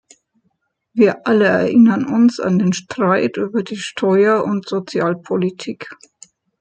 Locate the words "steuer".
3.77-4.43